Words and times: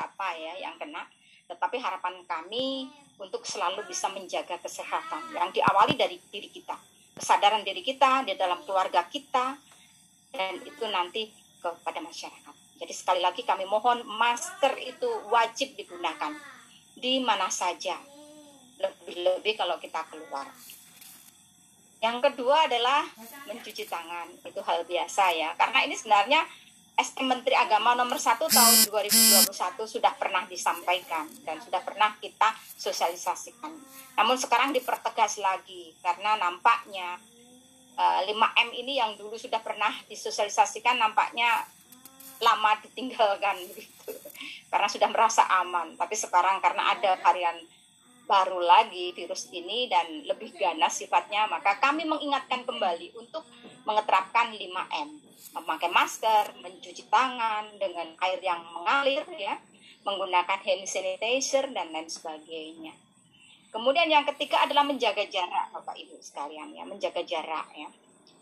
beberapa 0.00 0.26
ya 0.32 0.64
yang 0.64 0.80
kena. 0.80 1.04
Tetapi 1.44 1.76
harapan 1.76 2.24
kami 2.24 2.88
untuk 3.20 3.44
selalu 3.44 3.84
bisa 3.84 4.08
menjaga 4.08 4.56
kesehatan 4.56 5.36
yang 5.36 5.52
diawali 5.52 5.98
dari 5.98 6.16
diri 6.32 6.48
kita 6.48 6.78
kesadaran 7.20 7.60
diri 7.60 7.84
kita 7.84 8.24
di 8.24 8.32
dalam 8.32 8.64
keluarga 8.64 9.04
kita 9.04 9.52
dan 10.32 10.52
itu 10.64 10.84
nanti 10.88 11.28
kepada 11.60 12.00
masyarakat. 12.00 12.80
Jadi 12.80 12.92
sekali 12.96 13.20
lagi 13.20 13.44
kami 13.44 13.68
mohon 13.68 14.00
masker 14.08 14.72
itu 14.80 15.28
wajib 15.28 15.76
digunakan. 15.76 16.32
Di 16.96 17.20
mana 17.20 17.52
saja. 17.52 18.00
Lebih-lebih 18.80 19.60
kalau 19.60 19.76
kita 19.76 20.00
keluar. 20.08 20.48
Yang 22.00 22.32
kedua 22.32 22.64
adalah 22.64 23.04
mencuci 23.44 23.84
tangan. 23.84 24.40
Itu 24.40 24.64
hal 24.64 24.88
biasa 24.88 25.36
ya. 25.36 25.52
Karena 25.60 25.84
ini 25.84 25.92
sebenarnya 25.92 26.48
ST 27.00 27.16
Menteri 27.24 27.56
Agama 27.56 27.96
nomor 27.96 28.20
1 28.20 28.36
tahun 28.36 28.76
2021 28.92 29.48
sudah 29.88 30.12
pernah 30.20 30.44
disampaikan 30.44 31.24
dan 31.48 31.56
sudah 31.64 31.80
pernah 31.80 32.12
kita 32.20 32.52
sosialisasikan. 32.76 33.72
Namun 34.20 34.36
sekarang 34.36 34.76
dipertegas 34.76 35.40
lagi 35.40 35.96
karena 36.04 36.36
nampaknya 36.36 37.16
5M 38.00 38.68
eh, 38.72 38.80
ini 38.80 39.00
yang 39.00 39.16
dulu 39.16 39.36
sudah 39.36 39.60
pernah 39.60 39.92
disosialisasikan 40.08 40.96
nampaknya 40.96 41.64
lama 42.40 42.72
ditinggalkan 42.80 43.60
begitu. 43.68 44.12
Karena 44.72 44.88
sudah 44.88 45.08
merasa 45.12 45.44
aman, 45.60 45.98
tapi 45.98 46.14
sekarang 46.14 46.62
karena 46.62 46.94
ada 46.94 47.18
varian 47.20 47.58
baru 48.30 48.62
lagi 48.62 49.10
virus 49.10 49.50
ini 49.50 49.90
dan 49.90 50.22
lebih 50.22 50.54
ganas 50.54 50.94
sifatnya, 51.02 51.50
maka 51.50 51.82
kami 51.82 52.06
mengingatkan 52.06 52.62
kembali 52.62 53.10
untuk 53.18 53.42
mengeterapkan 53.84 54.52
5M. 54.52 55.08
Memakai 55.50 55.90
masker, 55.90 56.54
mencuci 56.62 57.10
tangan 57.10 57.74
dengan 57.80 58.14
air 58.22 58.38
yang 58.38 58.62
mengalir 58.70 59.26
ya, 59.34 59.58
menggunakan 60.06 60.58
hand 60.62 60.86
sanitizer 60.86 61.66
dan 61.74 61.90
lain 61.90 62.06
sebagainya. 62.06 62.94
Kemudian 63.70 64.10
yang 64.10 64.26
ketiga 64.34 64.66
adalah 64.66 64.82
menjaga 64.82 65.22
jarak 65.26 65.70
Bapak 65.74 65.94
Ibu 65.94 66.18
sekalian 66.22 66.74
ya, 66.74 66.82
menjaga 66.86 67.22
jarak 67.22 67.66
ya. 67.74 67.90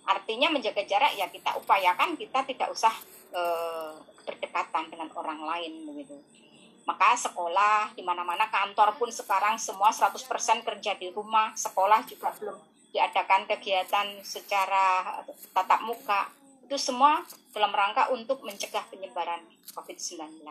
Artinya 0.08 0.48
menjaga 0.48 0.84
jarak 0.88 1.12
ya 1.16 1.28
kita 1.28 1.52
upayakan 1.60 2.16
kita 2.16 2.40
tidak 2.48 2.72
usah 2.72 2.92
e, 3.28 3.42
berdekatan 4.24 4.88
dengan 4.88 5.12
orang 5.12 5.36
lain 5.44 5.84
begitu 5.84 6.16
maka 6.88 7.12
sekolah 7.20 7.92
di 7.92 8.00
mana-mana 8.00 8.48
kantor 8.48 8.96
pun 8.96 9.12
sekarang 9.12 9.60
semua 9.60 9.92
100% 9.92 10.24
kerja 10.64 10.96
di 10.96 11.12
rumah, 11.12 11.52
sekolah 11.52 12.00
juga 12.08 12.32
belum 12.40 12.56
diadakan 12.92 13.44
kegiatan 13.48 14.20
secara 14.24 15.18
tatap 15.52 15.84
muka. 15.84 16.32
Itu 16.64 16.76
semua 16.76 17.24
dalam 17.52 17.72
rangka 17.72 18.12
untuk 18.12 18.44
mencegah 18.44 18.84
penyebaran 18.92 19.40
COVID-19. 19.72 20.44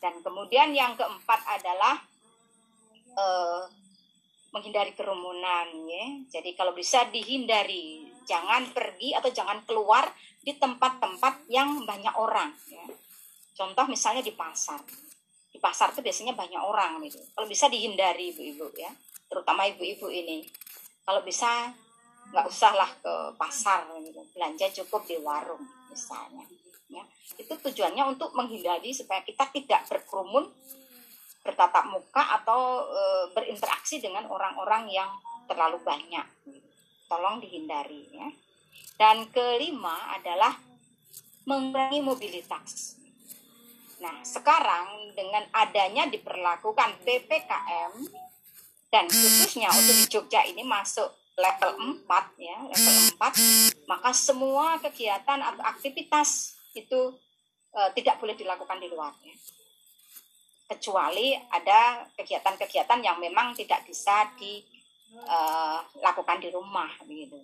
Dan 0.00 0.14
kemudian 0.24 0.72
yang 0.72 0.96
keempat 0.96 1.40
adalah 1.48 2.00
eh, 3.16 3.62
menghindari 4.50 4.92
kerumunan 4.96 5.68
ya. 5.86 6.06
Jadi 6.40 6.56
kalau 6.56 6.72
bisa 6.72 7.06
dihindari, 7.08 8.08
jangan 8.28 8.72
pergi 8.72 9.16
atau 9.16 9.30
jangan 9.32 9.62
keluar 9.64 10.08
di 10.40 10.56
tempat-tempat 10.56 11.48
yang 11.52 11.84
banyak 11.84 12.14
orang 12.16 12.52
ya. 12.68 12.84
Contoh 13.56 13.84
misalnya 13.92 14.24
di 14.24 14.32
pasar 14.32 14.80
di 15.50 15.58
pasar 15.58 15.90
tuh 15.90 16.00
biasanya 16.00 16.32
banyak 16.38 16.62
orang 16.62 17.02
gitu. 17.04 17.18
Kalau 17.34 17.46
bisa 17.50 17.66
dihindari 17.66 18.30
ibu-ibu 18.30 18.70
ya, 18.78 18.90
terutama 19.26 19.66
ibu-ibu 19.66 20.06
ini. 20.08 20.46
Kalau 21.10 21.26
bisa 21.26 21.74
nggak 22.30 22.46
usahlah 22.46 22.86
ke 23.02 23.34
pasar 23.34 23.90
gitu. 23.98 24.22
Belanja 24.30 24.70
cukup 24.78 25.02
di 25.10 25.18
warung 25.18 25.66
misalnya. 25.90 26.46
Ya, 26.86 27.02
itu 27.34 27.50
tujuannya 27.50 28.06
untuk 28.06 28.30
menghindari 28.38 28.94
supaya 28.94 29.26
kita 29.26 29.50
tidak 29.50 29.90
berkerumun, 29.90 30.46
bertatap 31.42 31.90
muka 31.90 32.38
atau 32.38 32.86
e, 32.86 33.02
berinteraksi 33.34 33.98
dengan 33.98 34.30
orang-orang 34.30 34.86
yang 34.86 35.10
terlalu 35.50 35.82
banyak. 35.82 36.26
Tolong 37.10 37.42
dihindari 37.42 38.06
ya. 38.14 38.30
Dan 38.94 39.26
kelima 39.34 40.14
adalah 40.14 40.54
mengurangi 41.42 41.98
mobilitas 42.06 43.00
Nah, 44.00 44.16
sekarang 44.24 45.12
dengan 45.12 45.44
adanya 45.52 46.08
diperlakukan 46.08 47.04
PPKM 47.04 47.92
dan 48.90 49.06
khususnya 49.06 49.70
untuk 49.70 49.94
di 49.94 50.06
Jogja 50.10 50.42
ini 50.50 50.66
masuk 50.66 51.14
level 51.38 52.02
4 52.04 52.42
ya, 52.42 52.58
level 52.68 52.96
4, 53.16 53.88
maka 53.88 54.10
semua 54.12 54.76
kegiatan 54.82 55.40
atau 55.40 55.62
aktivitas 55.64 56.58
itu 56.74 57.14
e, 57.72 57.80
tidak 57.96 58.20
boleh 58.20 58.36
dilakukan 58.36 58.82
di 58.82 58.90
luar 58.90 59.14
ya. 59.22 59.32
Kecuali 60.70 61.34
ada 61.34 62.06
kegiatan-kegiatan 62.14 63.02
yang 63.02 63.18
memang 63.22 63.54
tidak 63.54 63.86
bisa 63.86 64.26
dilakukan 64.36 66.38
e, 66.38 66.42
di 66.44 66.48
rumah 66.50 66.90
begitu. 67.06 67.38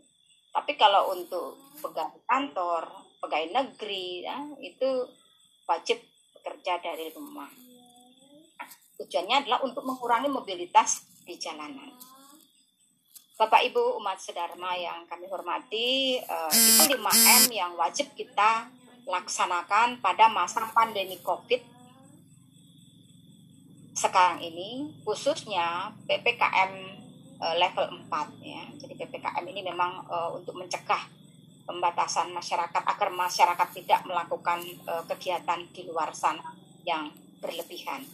Tapi 0.50 0.74
kalau 0.74 1.14
untuk 1.14 1.56
pegawai 1.78 2.20
kantor, 2.26 2.90
pegawai 3.22 3.48
negeri 3.54 4.26
ya, 4.26 4.38
itu 4.60 5.08
wajib 5.66 6.02
bekerja 6.36 6.82
dari 6.82 7.10
rumah. 7.14 7.48
Tujuannya 8.96 9.44
adalah 9.44 9.60
untuk 9.60 9.84
mengurangi 9.84 10.32
mobilitas 10.32 11.15
di 11.26 11.34
jalanan. 11.34 11.90
Bapak 13.36 13.68
Ibu 13.68 14.00
umat 14.00 14.16
sedharma 14.16 14.72
yang 14.80 15.04
kami 15.04 15.28
hormati, 15.28 16.16
uh, 16.24 16.48
itu 16.48 16.96
5M 16.96 17.52
yang 17.52 17.76
wajib 17.76 18.08
kita 18.16 18.64
laksanakan 19.04 20.00
pada 20.00 20.32
masa 20.32 20.64
pandemi 20.72 21.20
Covid 21.20 21.60
sekarang 23.96 24.40
ini, 24.44 24.92
khususnya 25.08 25.88
PPKM 26.04 26.72
eh, 27.40 27.56
level 27.56 27.96
4 28.04 28.44
ya. 28.44 28.62
Jadi 28.76 28.92
PPKM 28.92 29.44
ini 29.48 29.64
memang 29.64 30.04
uh, 30.04 30.36
untuk 30.36 30.52
mencegah 30.52 31.00
pembatasan 31.64 32.28
masyarakat 32.28 32.82
agar 32.84 33.08
masyarakat 33.08 33.68
tidak 33.72 34.04
melakukan 34.04 34.60
kegiatan 35.08 35.64
di 35.72 35.88
luar 35.88 36.12
sana 36.12 36.44
yang 36.84 37.08
berlebihan. 37.40 38.04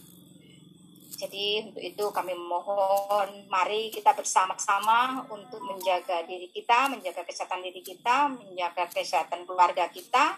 Jadi 1.23 1.71
untuk 1.71 1.79
itu 1.79 2.05
kami 2.11 2.35
mohon 2.35 3.47
mari 3.47 3.87
kita 3.87 4.11
bersama-sama 4.11 5.23
untuk 5.31 5.63
menjaga 5.63 6.27
diri 6.27 6.51
kita, 6.51 6.91
menjaga 6.91 7.23
kesehatan 7.23 7.63
diri 7.63 7.79
kita, 7.79 8.27
menjaga 8.27 8.91
kesehatan 8.91 9.47
keluarga 9.47 9.87
kita, 9.87 10.35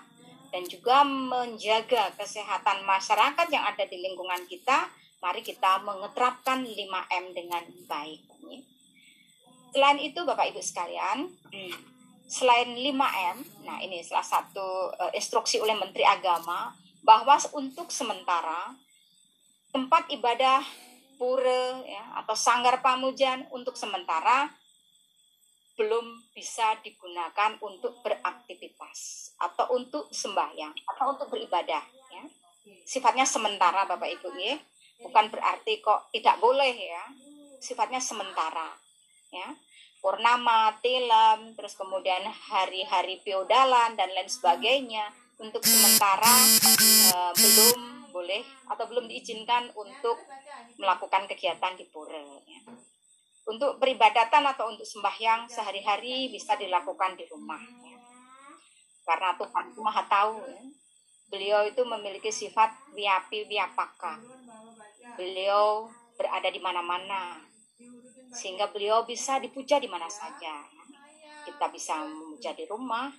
dan 0.54 0.62
juga 0.70 1.02
menjaga 1.02 2.14
kesehatan 2.14 2.86
masyarakat 2.86 3.48
yang 3.50 3.66
ada 3.66 3.82
di 3.90 3.98
lingkungan 3.98 4.46
kita. 4.46 4.86
Mari 5.26 5.42
kita 5.42 5.82
mengeterapkan 5.82 6.62
5M 6.62 7.26
dengan 7.34 7.66
baik. 7.90 8.22
Selain 9.74 9.98
itu 9.98 10.22
Bapak 10.22 10.54
Ibu 10.54 10.62
sekalian, 10.62 11.34
selain 12.30 12.78
5M, 12.78 13.66
nah 13.66 13.82
ini 13.82 14.06
salah 14.06 14.24
satu 14.24 14.94
uh, 14.94 15.12
instruksi 15.18 15.58
oleh 15.58 15.74
Menteri 15.74 16.06
Agama 16.06 16.78
bahwa 17.02 17.42
untuk 17.58 17.90
sementara 17.90 18.85
tempat 19.76 20.08
ibadah 20.08 20.64
pura 21.20 21.84
ya, 21.84 22.24
atau 22.24 22.32
sanggar 22.32 22.80
pamujan 22.80 23.44
untuk 23.52 23.76
sementara 23.76 24.48
belum 25.76 26.32
bisa 26.32 26.80
digunakan 26.80 27.60
untuk 27.60 28.00
beraktivitas 28.00 29.32
atau 29.36 29.76
untuk 29.76 30.08
sembahyang 30.16 30.72
atau 30.96 31.12
untuk 31.12 31.28
beribadah 31.28 31.84
ya. 32.08 32.24
Sifatnya 32.88 33.28
sementara 33.28 33.84
Bapak 33.84 34.08
Ibu 34.16 34.32
ya. 34.40 34.56
Bukan 35.04 35.28
berarti 35.28 35.84
kok 35.84 36.08
tidak 36.16 36.40
boleh 36.40 36.72
ya. 36.72 37.04
Sifatnya 37.60 38.00
sementara 38.00 38.72
ya 39.28 39.52
purnama, 40.00 40.70
tilam, 40.86 41.58
terus 41.58 41.74
kemudian 41.74 42.22
hari-hari 42.30 43.18
feodalan 43.26 43.98
dan 43.98 44.14
lain 44.14 44.30
sebagainya 44.30 45.10
untuk 45.42 45.66
sementara 45.66 46.30
uh, 47.10 47.34
belum 47.34 47.95
boleh 48.16 48.40
atau 48.72 48.88
belum 48.88 49.12
diizinkan 49.12 49.76
untuk 49.76 50.16
melakukan 50.80 51.28
kegiatan 51.28 51.76
di 51.76 51.84
pura. 51.92 52.16
Ya. 52.48 52.64
Untuk 53.44 53.76
peribadatan 53.78 54.48
atau 54.48 54.72
untuk 54.72 54.88
sembahyang 54.88 55.52
sehari-hari 55.52 56.32
bisa 56.32 56.56
dilakukan 56.56 57.20
di 57.20 57.28
rumah. 57.28 57.60
Ya. 57.60 58.00
Karena 59.04 59.36
Tuhan 59.36 59.76
itu 59.76 59.80
maha 59.84 60.08
tahu. 60.08 60.40
Ya. 60.48 60.64
Beliau 61.28 61.62
itu 61.68 61.84
memiliki 61.84 62.32
sifat 62.32 62.72
wiapi 62.96 63.52
wiapaka. 63.52 64.24
Beliau 65.20 65.92
berada 66.16 66.48
di 66.48 66.64
mana-mana 66.64 67.44
sehingga 68.32 68.72
beliau 68.72 69.04
bisa 69.04 69.40
dipuja 69.44 69.80
di 69.84 69.92
mana 69.92 70.08
saja. 70.08 70.64
Kita 71.44 71.68
bisa 71.72 72.04
memuja 72.04 72.56
di 72.56 72.66
rumah, 72.68 73.12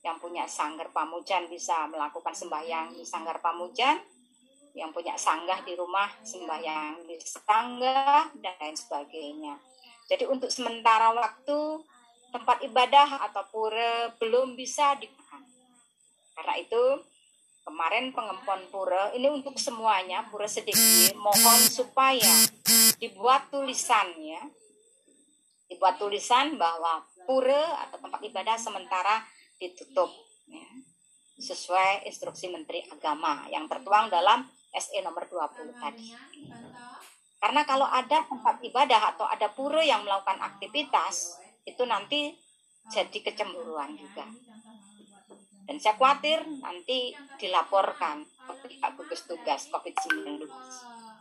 yang 0.00 0.16
punya 0.16 0.48
sanggar 0.48 0.88
pamujan 0.94 1.48
bisa 1.50 1.84
melakukan 1.88 2.32
sembahyang 2.32 2.96
di 2.96 3.04
sanggar 3.04 3.42
pamujan, 3.44 4.00
yang 4.74 4.94
punya 4.94 5.18
sanggah 5.18 5.60
di 5.66 5.74
rumah 5.74 6.08
sembahyang 6.22 7.06
di 7.06 7.18
sanggah 7.18 8.30
dan 8.38 8.54
lain 8.60 8.76
sebagainya. 8.76 9.54
Jadi 10.06 10.26
untuk 10.26 10.50
sementara 10.50 11.14
waktu 11.14 11.58
tempat 12.30 12.62
ibadah 12.62 13.30
atau 13.30 13.42
pura 13.50 14.14
belum 14.18 14.54
bisa 14.54 14.94
digunakan. 14.98 15.42
Karena 16.34 16.54
itu 16.58 16.82
kemarin 17.66 18.14
pengempuan 18.14 18.62
pura 18.70 19.10
ini 19.14 19.30
untuk 19.30 19.58
semuanya 19.58 20.26
pura 20.30 20.46
sedikit 20.46 21.14
mohon 21.18 21.60
supaya 21.66 22.46
dibuat 22.98 23.50
tulisannya 23.50 24.60
dibuat 25.70 26.02
tulisan 26.02 26.58
bahwa 26.58 27.06
pura 27.24 27.86
atau 27.86 28.02
tempat 28.02 28.20
ibadah 28.26 28.58
sementara 28.58 29.22
ditutup 29.62 30.10
ya, 30.50 30.66
sesuai 31.38 32.10
instruksi 32.10 32.50
Menteri 32.50 32.82
Agama 32.90 33.46
yang 33.54 33.70
tertuang 33.70 34.10
dalam 34.10 34.50
SE 34.76 34.98
nomor 35.02 35.26
20 35.26 35.74
tadi. 35.74 36.14
Karena 37.40 37.64
kalau 37.64 37.88
ada 37.88 38.22
tempat 38.28 38.60
ibadah 38.60 39.16
atau 39.16 39.24
ada 39.24 39.48
pura 39.48 39.80
yang 39.80 40.04
melakukan 40.04 40.38
aktivitas, 40.44 41.40
itu 41.64 41.82
nanti 41.88 42.36
jadi 42.92 43.18
kecemburuan 43.24 43.96
juga. 43.96 44.28
Dan 45.64 45.78
saya 45.78 45.94
khawatir 45.94 46.42
nanti 46.60 47.14
dilaporkan 47.38 48.26
ke 48.26 48.76
gugus 48.98 49.22
tugas 49.24 49.70
COVID-19. 49.70 50.42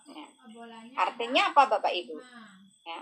Ya. 0.09 0.27
Artinya 0.97 1.53
apa 1.53 1.69
Bapak 1.69 1.93
Ibu? 1.93 2.17
Ya. 2.83 2.99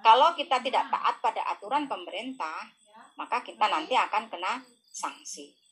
Kalau 0.00 0.38
kita 0.38 0.62
tidak 0.62 0.86
taat 0.86 1.18
pada 1.18 1.42
aturan 1.50 1.90
pemerintah, 1.90 2.70
maka 3.18 3.42
kita 3.42 3.66
nanti 3.66 3.98
akan 3.98 4.30
kena 4.30 4.62
sanksi. 4.94 5.65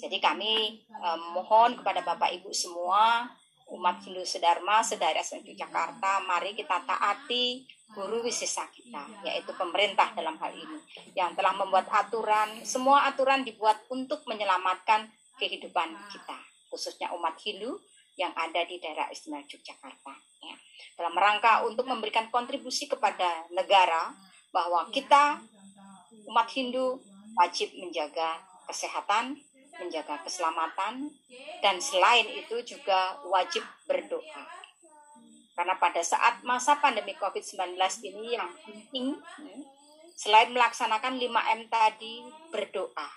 Jadi 0.00 0.16
kami 0.18 0.80
eh, 0.86 1.18
mohon 1.36 1.76
kepada 1.76 2.00
Bapak 2.00 2.32
Ibu 2.40 2.50
semua 2.54 3.28
umat 3.70 4.02
Hindu 4.02 4.26
Sedharma 4.26 4.82
sedaerah 4.82 5.22
Jakarta, 5.54 6.18
mari 6.26 6.58
kita 6.58 6.82
taati 6.82 7.62
guru 7.90 8.22
wisesa 8.22 8.66
kita, 8.70 9.02
yaitu 9.26 9.50
pemerintah 9.54 10.14
dalam 10.14 10.38
hal 10.38 10.54
ini, 10.54 10.78
yang 11.14 11.34
telah 11.34 11.54
membuat 11.54 11.90
aturan, 11.90 12.62
semua 12.62 13.06
aturan 13.10 13.42
dibuat 13.42 13.82
untuk 13.90 14.22
menyelamatkan 14.30 15.10
kehidupan 15.38 15.90
kita, 16.10 16.38
khususnya 16.70 17.10
umat 17.18 17.34
Hindu 17.42 17.78
yang 18.14 18.30
ada 18.34 18.62
di 18.66 18.78
daerah 18.78 19.10
istimewa 19.10 19.42
Yogyakarta. 19.42 20.14
Ya. 20.44 20.54
Dalam 20.98 21.14
rangka 21.16 21.66
untuk 21.66 21.88
memberikan 21.88 22.28
kontribusi 22.28 22.86
kepada 22.86 23.48
negara 23.50 24.12
bahwa 24.54 24.86
kita 24.92 25.40
umat 26.30 26.48
Hindu 26.52 27.00
wajib 27.38 27.74
menjaga 27.78 28.49
kesehatan, 28.70 29.34
menjaga 29.82 30.22
keselamatan, 30.22 31.10
dan 31.58 31.76
selain 31.82 32.26
itu 32.30 32.62
juga 32.62 33.18
wajib 33.26 33.66
berdoa. 33.90 34.46
Karena 35.58 35.74
pada 35.76 36.00
saat 36.00 36.40
masa 36.46 36.78
pandemi 36.78 37.12
COVID-19 37.18 37.76
ini 38.06 38.38
yang 38.38 38.48
penting, 38.64 39.18
ya, 39.18 39.56
selain 40.16 40.54
melaksanakan 40.54 41.18
5M 41.18 41.60
tadi, 41.68 42.24
berdoa. 42.48 43.08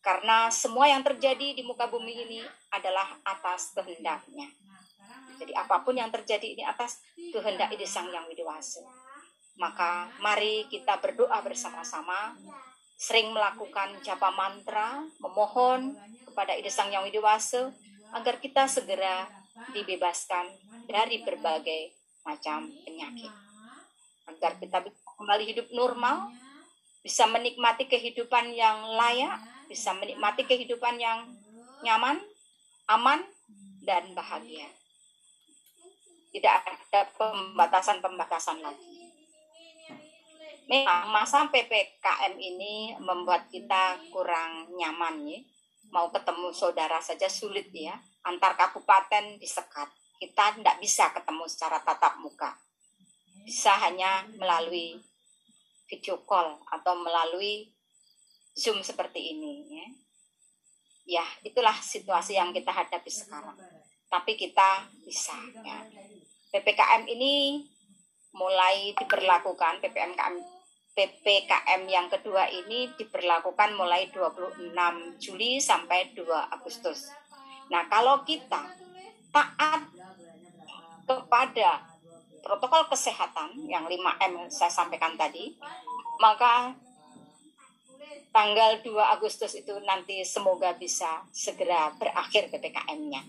Karena 0.00 0.48
semua 0.48 0.88
yang 0.88 1.04
terjadi 1.04 1.56
di 1.56 1.62
muka 1.64 1.88
bumi 1.88 2.28
ini 2.28 2.40
adalah 2.72 3.20
atas 3.24 3.76
kehendaknya. 3.76 4.48
Jadi 5.40 5.56
apa 5.56 5.80
pun 5.80 5.96
yang 5.96 6.12
terjadi 6.12 6.56
ini 6.56 6.64
atas 6.64 7.00
kehendak 7.16 7.72
Ide 7.72 7.88
Sang 7.88 8.08
Yang 8.12 8.32
Widiwasa. 8.32 8.84
Maka 9.56 10.08
mari 10.24 10.68
kita 10.68 11.00
berdoa 11.00 11.40
bersama-sama 11.44 12.36
sering 13.00 13.32
melakukan 13.32 13.96
japa 14.04 14.28
mantra, 14.36 15.00
memohon 15.24 15.96
kepada 16.28 16.52
Ide 16.52 16.68
Sang 16.68 16.92
Yang 16.92 17.08
Widiwasa 17.08 17.72
agar 18.12 18.36
kita 18.36 18.68
segera 18.68 19.24
dibebaskan 19.72 20.44
dari 20.84 21.24
berbagai 21.24 21.96
macam 22.28 22.68
penyakit. 22.84 23.32
Agar 24.28 24.60
kita 24.60 24.84
kembali 25.16 25.44
hidup 25.48 25.66
normal, 25.72 26.28
bisa 27.00 27.24
menikmati 27.24 27.88
kehidupan 27.88 28.52
yang 28.52 28.92
layak, 28.92 29.40
bisa 29.64 29.96
menikmati 29.96 30.44
kehidupan 30.44 31.00
yang 31.00 31.24
nyaman, 31.80 32.20
aman, 32.84 33.24
dan 33.80 34.12
bahagia. 34.12 34.68
Tidak 36.36 36.52
ada 36.68 37.00
pembatasan-pembatasan 37.16 38.60
lagi 38.60 38.89
memang 40.70 41.10
masa 41.10 41.50
PPKM 41.50 42.38
ini 42.38 42.94
membuat 43.02 43.50
kita 43.50 43.98
kurang 44.14 44.70
nyaman 44.78 45.26
ya. 45.26 45.42
Mau 45.90 46.14
ketemu 46.14 46.54
saudara 46.54 47.02
saja 47.02 47.26
sulit 47.26 47.74
ya. 47.74 47.98
Antar 48.22 48.54
kabupaten 48.54 49.42
disekat. 49.42 49.90
Kita 50.22 50.54
tidak 50.54 50.78
bisa 50.78 51.10
ketemu 51.10 51.44
secara 51.50 51.82
tatap 51.82 52.22
muka. 52.22 52.54
Bisa 53.42 53.74
hanya 53.82 54.22
melalui 54.38 55.02
video 55.90 56.22
call 56.22 56.62
atau 56.70 56.94
melalui 57.02 57.74
Zoom 58.54 58.86
seperti 58.86 59.34
ini 59.34 59.66
ya. 59.74 59.86
Ya, 61.10 61.26
itulah 61.42 61.74
situasi 61.74 62.38
yang 62.38 62.54
kita 62.54 62.70
hadapi 62.70 63.10
sekarang. 63.10 63.58
Tapi 64.06 64.38
kita 64.38 64.86
bisa 65.02 65.34
ya. 65.66 65.82
PPKM 66.54 67.10
ini 67.10 67.66
mulai 68.30 68.94
diberlakukan 68.94 69.82
PPMKM 69.82 70.59
PPKM 71.00 71.88
yang 71.88 72.12
kedua 72.12 72.44
ini 72.52 72.92
diberlakukan 72.92 73.72
mulai 73.72 74.12
26 74.12 74.76
Juli 75.16 75.56
sampai 75.56 76.12
2 76.12 76.28
Agustus. 76.52 77.08
Nah, 77.72 77.88
kalau 77.88 78.20
kita 78.28 78.68
taat 79.32 79.88
kepada 81.08 81.88
protokol 82.44 82.92
kesehatan 82.92 83.56
yang 83.64 83.88
5M 83.88 84.52
saya 84.52 84.68
sampaikan 84.68 85.16
tadi, 85.16 85.56
maka 86.20 86.76
tanggal 88.28 88.84
2 88.84 88.92
Agustus 89.16 89.56
itu 89.56 89.72
nanti 89.88 90.20
semoga 90.28 90.76
bisa 90.76 91.24
segera 91.32 91.96
berakhir 91.96 92.52
PPKM-nya. 92.52 93.24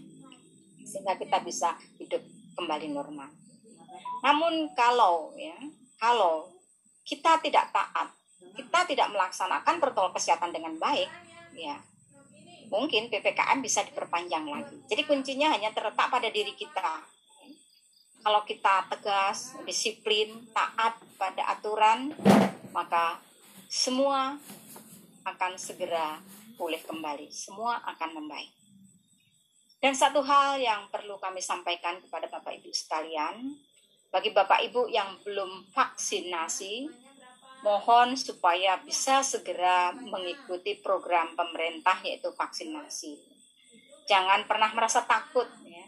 Sehingga 0.83 1.15
kita 1.15 1.39
bisa 1.39 1.79
hidup 1.95 2.19
kembali 2.59 2.91
normal. 2.91 3.31
Namun 4.27 4.75
kalau 4.75 5.31
ya, 5.39 5.55
kalau 5.95 6.60
kita 7.05 7.41
tidak 7.41 7.73
taat, 7.73 8.09
kita 8.53 8.79
tidak 8.89 9.07
melaksanakan 9.09 9.75
protokol 9.81 10.13
kesehatan 10.15 10.53
dengan 10.53 10.77
baik, 10.77 11.09
ya 11.57 11.77
mungkin 12.71 13.11
PPKM 13.11 13.59
bisa 13.59 13.83
diperpanjang 13.83 14.47
lagi. 14.47 14.79
Jadi 14.87 15.03
kuncinya 15.03 15.51
hanya 15.51 15.75
terletak 15.75 16.07
pada 16.07 16.31
diri 16.31 16.55
kita. 16.55 17.03
Kalau 18.21 18.47
kita 18.47 18.87
tegas, 18.87 19.59
disiplin, 19.67 20.47
taat 20.55 20.95
pada 21.19 21.51
aturan, 21.51 22.15
maka 22.71 23.19
semua 23.67 24.39
akan 25.27 25.59
segera 25.59 26.23
pulih 26.55 26.79
kembali. 26.85 27.27
Semua 27.33 27.81
akan 27.83 28.23
membaik. 28.23 28.53
Dan 29.81 29.97
satu 29.97 30.21
hal 30.21 30.61
yang 30.61 30.87
perlu 30.93 31.17
kami 31.17 31.41
sampaikan 31.41 31.97
kepada 31.97 32.29
Bapak 32.29 32.53
Ibu 32.61 32.69
sekalian, 32.69 33.57
bagi 34.11 34.35
Bapak 34.35 34.59
Ibu 34.67 34.91
yang 34.91 35.23
belum 35.23 35.71
vaksinasi, 35.71 36.91
mohon 37.63 38.19
supaya 38.19 38.75
bisa 38.83 39.23
segera 39.23 39.95
mengikuti 39.95 40.75
program 40.83 41.31
pemerintah 41.31 41.95
yaitu 42.03 42.27
vaksinasi. 42.35 43.15
Jangan 44.11 44.43
pernah 44.51 44.67
merasa 44.75 45.07
takut 45.07 45.47
ya. 45.63 45.87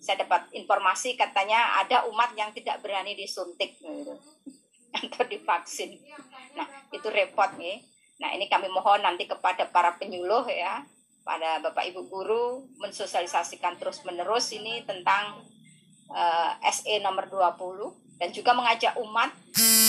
Saya 0.00 0.24
dapat 0.24 0.48
informasi 0.56 1.20
katanya 1.20 1.80
ada 1.84 2.08
umat 2.08 2.32
yang 2.32 2.52
tidak 2.56 2.80
berani 2.80 3.12
disuntik 3.12 3.76
gitu, 3.76 4.16
atau 4.96 5.24
divaksin. 5.28 6.00
Nah, 6.56 6.68
itu 6.92 7.08
repot 7.12 7.52
nih. 7.60 7.84
Nah, 8.20 8.32
ini 8.32 8.48
kami 8.48 8.72
mohon 8.72 9.04
nanti 9.04 9.28
kepada 9.28 9.68
para 9.68 9.96
penyuluh 10.00 10.48
ya, 10.48 10.84
pada 11.24 11.60
Bapak 11.60 11.88
Ibu 11.92 12.08
guru 12.08 12.68
mensosialisasikan 12.80 13.80
terus-menerus 13.80 14.52
ini 14.56 14.84
tentang 14.84 15.40
uh, 16.10 16.52
eh, 16.60 16.72
SE 16.72 16.94
nomor 17.00 17.28
20 17.28 18.20
dan 18.20 18.30
juga 18.30 18.54
mengajak 18.54 18.94
umat 19.00 19.30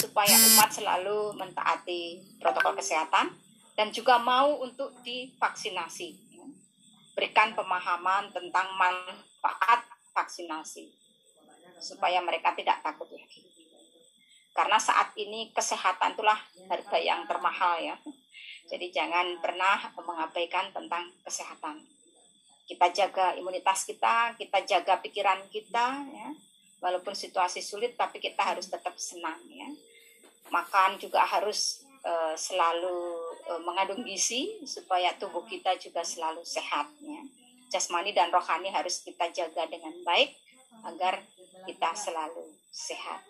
supaya 0.01 0.33
umat 0.53 0.69
selalu 0.73 1.37
mentaati 1.37 2.21
protokol 2.41 2.75
kesehatan 2.77 3.31
dan 3.75 3.91
juga 3.91 4.17
mau 4.19 4.59
untuk 4.63 4.91
divaksinasi. 5.03 6.23
Berikan 7.15 7.55
pemahaman 7.55 8.27
tentang 8.35 8.75
manfaat 8.75 9.87
vaksinasi 10.11 10.91
supaya 11.79 12.19
mereka 12.19 12.51
tidak 12.55 12.83
takut 12.83 13.07
lagi. 13.11 13.43
Karena 14.55 14.79
saat 14.79 15.11
ini 15.19 15.51
kesehatan 15.51 16.15
itulah 16.15 16.39
harga 16.67 16.97
yang 16.99 17.23
termahal 17.27 17.79
ya. 17.79 17.95
Jadi 18.67 18.91
jangan 18.91 19.39
pernah 19.39 19.79
mengabaikan 19.95 20.71
tentang 20.75 21.11
kesehatan 21.23 21.94
kita 22.65 22.89
jaga 22.89 23.37
imunitas 23.37 23.85
kita, 23.85 24.33
kita 24.37 24.59
jaga 24.65 24.97
pikiran 24.99 25.45
kita, 25.53 26.01
ya. 26.09 26.29
Walaupun 26.81 27.13
situasi 27.17 27.61
sulit, 27.61 27.97
tapi 27.97 28.21
kita 28.21 28.41
harus 28.41 28.69
tetap 28.69 28.93
senang, 28.97 29.39
ya. 29.49 29.69
Makan 30.49 30.97
juga 31.01 31.25
harus 31.25 31.85
uh, 32.05 32.33
selalu 32.37 32.97
uh, 33.49 33.61
mengandung 33.65 34.01
gizi 34.05 34.61
supaya 34.65 35.13
tubuh 35.17 35.45
kita 35.45 35.77
juga 35.77 36.01
selalu 36.01 36.41
sehat, 36.41 36.89
ya. 37.01 37.21
Jasmani 37.69 38.13
dan 38.13 38.29
rohani 38.29 38.69
harus 38.69 39.01
kita 39.01 39.29
jaga 39.33 39.65
dengan 39.69 39.93
baik 40.05 40.37
agar 40.85 41.21
kita 41.65 41.89
selalu 41.97 42.53
sehat. 42.69 43.25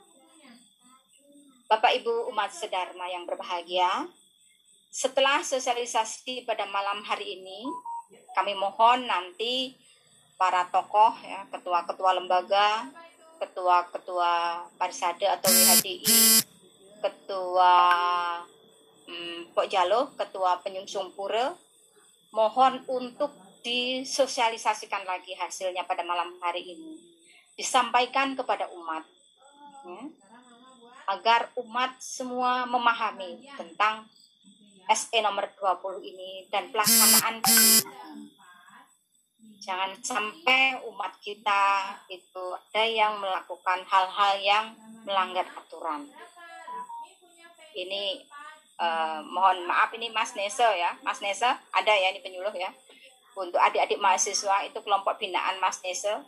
Bapak 1.65 1.97
Ibu 1.97 2.29
umat 2.29 2.53
sedharma 2.53 3.09
yang 3.09 3.25
berbahagia, 3.25 4.05
setelah 4.95 5.41
sosialisasi 5.41 6.45
pada 6.45 6.69
malam 6.69 7.01
hari 7.03 7.41
ini, 7.41 7.65
kami 8.35 8.53
mohon 8.53 9.07
nanti 9.07 9.73
para 10.35 10.67
tokoh 10.67 11.15
ya 11.23 11.47
ketua-ketua 11.47 12.19
lembaga 12.19 12.91
ketua-ketua 13.39 14.63
parisade 14.75 15.23
atau 15.23 15.47
WHDI 15.47 16.43
ketua 16.99 17.73
hmm, 19.07 19.55
Pok 19.55 19.67
Jalo 19.71 20.11
ketua 20.19 20.59
penyungsung 20.59 21.15
pura 21.15 21.55
mohon 22.35 22.83
untuk 22.91 23.31
disosialisasikan 23.65 25.07
lagi 25.09 25.33
hasilnya 25.33 25.89
pada 25.89 26.05
malam 26.05 26.37
hari 26.37 26.61
ini. 26.77 27.01
Disampaikan 27.57 28.37
kepada 28.37 28.69
umat 28.77 29.01
ya, 29.87 30.05
agar 31.09 31.49
umat 31.57 31.97
semua 31.97 32.69
memahami 32.69 33.47
tentang 33.57 34.05
SE 34.85 35.17
nomor 35.21 35.49
20 35.57 36.05
ini 36.05 36.45
dan 36.53 36.69
pelaksanaan 36.69 37.41
jangan 39.65 39.97
sampai 39.97 40.77
umat 40.85 41.17
kita 41.25 41.97
itu 42.05 42.45
ada 42.53 42.85
yang 42.85 43.17
melakukan 43.17 43.81
hal-hal 43.89 44.33
yang 44.37 44.65
melanggar 45.01 45.49
aturan. 45.57 46.05
Ini 47.73 48.21
uh, 48.77 49.25
mohon 49.25 49.65
maaf 49.65 49.89
ini 49.97 50.13
Mas 50.13 50.37
Nesa 50.37 50.69
ya. 50.77 50.93
Mas 51.01 51.17
Nesa 51.17 51.57
ada 51.73 51.89
ya 51.89 52.13
ini 52.13 52.21
penyuluh 52.21 52.53
ya. 52.53 52.69
Untuk 53.35 53.57
adik-adik 53.57 53.97
mahasiswa 53.97 54.63
itu 54.69 54.77
kelompok 54.85 55.17
binaan 55.17 55.57
Mas 55.57 55.81
Nesa 55.81 56.21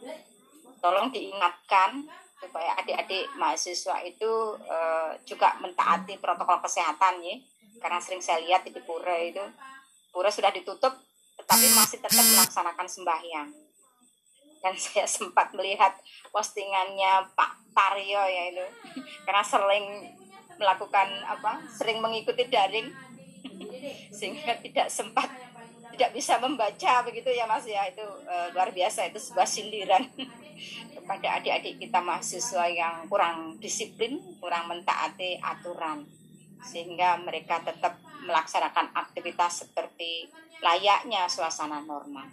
tolong 0.81 1.13
diingatkan 1.13 2.09
supaya 2.41 2.73
adik-adik 2.81 3.29
mahasiswa 3.37 4.01
itu 4.01 4.57
uh, 4.65 5.13
juga 5.25 5.57
mentaati 5.61 6.17
protokol 6.21 6.61
kesehatan 6.61 7.21
ya 7.21 7.37
karena 7.77 7.99
sering 8.01 8.21
saya 8.21 8.41
lihat 8.43 8.65
di 8.65 8.73
pura 8.81 9.15
itu 9.21 9.41
pura 10.11 10.33
sudah 10.33 10.49
ditutup 10.49 10.93
tetapi 11.37 11.65
masih 11.77 11.97
tetap 12.01 12.25
melaksanakan 12.25 12.87
sembahyang. 12.89 13.49
Dan 14.57 14.73
saya 14.83 15.05
sempat 15.05 15.53
melihat 15.53 15.93
postingannya 16.33 17.29
Pak 17.37 17.51
Taryo 17.77 18.23
ya 18.25 18.43
itu 18.49 18.65
karena 19.25 19.43
sering 19.45 19.85
melakukan 20.57 21.05
apa 21.29 21.61
sering 21.69 22.01
mengikuti 22.01 22.49
daring 22.49 22.89
sehingga 24.17 24.57
tidak 24.57 24.89
sempat 24.89 25.29
tidak 25.93 26.09
bisa 26.17 26.41
membaca 26.41 27.05
begitu 27.05 27.29
ya 27.29 27.45
Mas 27.45 27.69
ya. 27.69 27.85
Itu 27.85 28.03
uh, 28.03 28.49
luar 28.57 28.73
biasa 28.73 29.07
itu 29.13 29.21
sebuah 29.21 29.45
sindiran 29.45 30.03
kepada 30.97 31.37
adik-adik 31.37 31.77
kita 31.77 32.01
mahasiswa 32.01 32.65
yang 32.65 33.05
kurang 33.05 33.61
disiplin, 33.61 34.17
kurang 34.41 34.65
mentaati 34.65 35.37
aturan 35.37 36.17
sehingga 36.63 37.17
mereka 37.21 37.61
tetap 37.61 37.99
melaksanakan 38.25 38.91
aktivitas 38.93 39.65
seperti 39.65 40.27
layaknya 40.61 41.29
suasana 41.29 41.81
normal. 41.83 42.27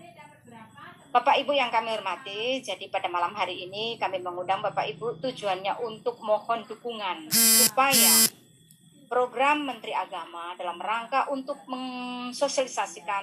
Bapak 1.14 1.38
Ibu 1.38 1.54
yang 1.54 1.70
kami 1.70 1.94
hormati, 1.94 2.58
jadi 2.58 2.90
pada 2.90 3.06
malam 3.06 3.30
hari 3.38 3.70
ini 3.70 3.94
kami 4.02 4.18
mengundang 4.18 4.58
Bapak 4.58 4.90
Ibu 4.98 5.22
tujuannya 5.22 5.78
untuk 5.86 6.18
mohon 6.26 6.66
dukungan 6.66 7.30
supaya 7.30 8.26
program 9.06 9.62
Menteri 9.62 9.94
Agama 9.94 10.58
dalam 10.58 10.74
rangka 10.82 11.30
untuk 11.30 11.62
mensosialisasikan 11.70 13.22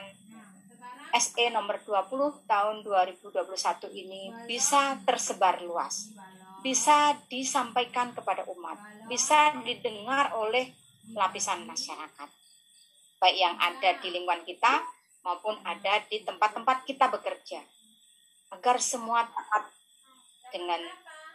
SE 1.12 1.46
nomor 1.52 1.84
20 1.84 2.48
tahun 2.48 2.76
2021 2.80 3.92
ini 3.92 4.32
bisa 4.48 4.96
tersebar 5.04 5.60
luas, 5.60 6.16
bisa 6.64 7.20
disampaikan 7.28 8.16
kepada 8.16 8.48
umat, 8.48 8.80
bisa 9.12 9.52
didengar 9.68 10.32
oleh 10.40 10.72
lapisan 11.16 11.68
masyarakat, 11.68 12.30
baik 13.20 13.38
yang 13.38 13.56
ada 13.60 14.00
di 14.00 14.08
lingkungan 14.12 14.44
kita 14.48 14.82
maupun 15.22 15.60
ada 15.62 16.02
di 16.10 16.26
tempat-tempat 16.26 16.84
kita 16.88 17.12
bekerja, 17.12 17.62
agar 18.52 18.82
semua 18.82 19.28
taat 19.30 19.70
dengan 20.52 20.82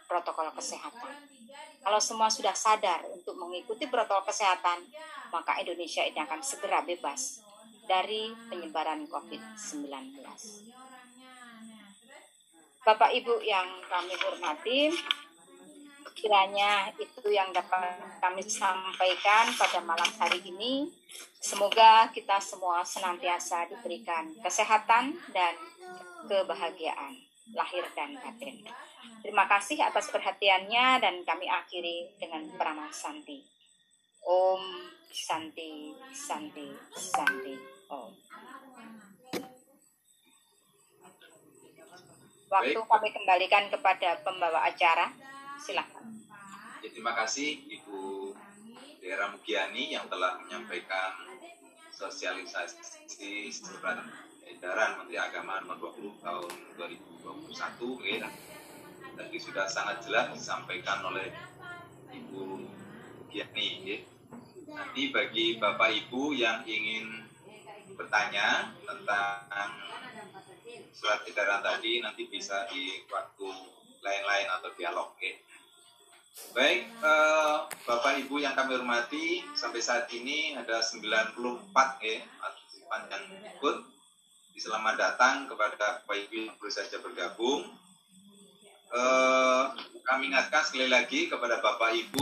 protokol 0.07 0.51
kesehatan. 0.55 1.13
Kalau 1.83 1.99
semua 2.03 2.27
sudah 2.27 2.55
sadar 2.55 3.03
untuk 3.11 3.35
mengikuti 3.39 3.87
protokol 3.87 4.27
kesehatan, 4.27 4.83
maka 5.31 5.59
Indonesia 5.59 6.03
ini 6.03 6.19
akan 6.19 6.43
segera 6.43 6.83
bebas 6.83 7.43
dari 7.87 8.35
penyebaran 8.51 9.07
COVID-19. 9.07 10.19
Bapak 12.83 13.11
Ibu 13.11 13.43
yang 13.43 13.67
kami 13.87 14.15
hormati, 14.15 14.79
kiranya 16.17 16.89
itu 16.97 17.21
yang 17.29 17.53
dapat 17.53 17.93
kami 18.17 18.41
sampaikan 18.41 19.45
pada 19.53 19.79
malam 19.85 20.09
hari 20.17 20.41
ini. 20.41 20.89
Semoga 21.37 22.09
kita 22.09 22.41
semua 22.41 22.81
senantiasa 22.81 23.69
diberikan 23.69 24.33
kesehatan 24.41 25.13
dan 25.31 25.53
kebahagiaan 26.25 27.13
lahir 27.53 27.85
dan 27.93 28.17
batin. 28.17 28.65
Terima 29.21 29.45
kasih 29.47 29.79
atas 29.79 30.09
perhatiannya 30.09 30.99
dan 30.99 31.15
kami 31.23 31.47
akhiri 31.47 32.17
dengan 32.19 32.43
pranama 32.57 32.89
santi. 32.91 33.45
Om 34.27 34.63
Santi 35.07 35.95
Santi 36.11 36.67
Santi. 36.91 37.55
Oh. 37.87 38.11
Waktu 42.47 42.79
kami 42.79 43.09
kembalikan 43.11 43.71
kepada 43.71 44.19
pembawa 44.23 44.67
acara. 44.67 45.11
Silakan. 45.57 46.05
Ya, 46.85 46.89
terima 46.93 47.17
kasih 47.17 47.65
Ibu 47.65 48.31
Dera 49.01 49.33
Mugiani 49.33 49.93
yang 49.97 50.05
telah 50.05 50.37
menyampaikan 50.41 51.17
sosialisasi 51.89 53.49
surat 53.49 54.05
edaran 54.45 55.01
Menteri 55.01 55.17
Agama 55.17 55.59
nomor 55.65 55.93
20 55.97 56.21
tahun 56.21 56.51
2021 56.77 58.05
ya. 58.05 58.29
Tadi 59.17 59.37
sudah 59.41 59.65
sangat 59.65 60.05
jelas 60.05 60.29
disampaikan 60.37 61.01
oleh 61.01 61.33
Ibu 62.13 62.61
Mugiani 63.25 63.69
ya. 63.83 63.99
Nanti 64.67 65.09
bagi 65.09 65.57
Bapak 65.57 65.89
Ibu 66.05 66.37
yang 66.37 66.61
ingin 66.69 67.25
bertanya 67.97 68.77
tentang 68.85 69.73
surat 70.93 71.25
edaran 71.25 71.65
tadi 71.65 72.01
nanti 72.01 72.29
bisa 72.29 72.69
di 72.69 73.05
waktu 73.09 73.49
lain-lain 74.01 74.47
atau 74.59 74.69
dialog. 74.77 75.13
Okay. 75.17 75.41
Baik, 76.53 76.85
eh, 76.85 77.57
Bapak 77.89 78.13
Ibu 78.21 78.37
yang 78.37 78.53
kami 78.53 78.77
hormati, 78.77 79.41
sampai 79.57 79.81
saat 79.81 80.05
ini 80.13 80.53
ada 80.53 80.79
94 80.85 81.33
ya, 82.05 82.21
partisipan 82.37 83.01
yang 83.09 83.25
ikut. 83.57 83.77
Selamat 84.57 84.97
datang 84.97 85.45
kepada 85.45 86.01
Bapak 86.01 86.17
Ibu 86.17 86.33
yang 86.33 86.55
baru 86.57 86.71
saja 86.73 86.97
bergabung. 87.01 87.65
Eh, 88.87 89.63
kami 90.07 90.31
ingatkan 90.31 90.63
sekali 90.63 90.87
lagi 90.87 91.27
kepada 91.27 91.59
Bapak 91.59 91.91
Ibu 91.91 92.15